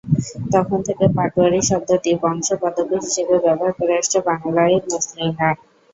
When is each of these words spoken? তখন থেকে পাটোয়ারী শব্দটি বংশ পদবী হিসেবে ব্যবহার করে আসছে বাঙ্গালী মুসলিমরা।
তখন 0.53 0.79
থেকে 0.87 1.05
পাটোয়ারী 1.15 1.61
শব্দটি 1.69 2.11
বংশ 2.23 2.47
পদবী 2.61 2.97
হিসেবে 3.05 3.35
ব্যবহার 3.45 3.73
করে 3.79 3.93
আসছে 3.99 4.17
বাঙ্গালী 4.27 4.75
মুসলিমরা। 4.89 5.49